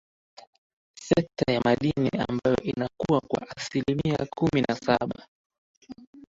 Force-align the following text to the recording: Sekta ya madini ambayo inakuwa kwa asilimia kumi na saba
Sekta 1.07 1.51
ya 1.53 1.61
madini 1.65 2.09
ambayo 2.27 2.57
inakuwa 2.63 3.21
kwa 3.21 3.47
asilimia 3.57 4.27
kumi 4.35 4.61
na 4.67 4.75
saba 4.75 5.27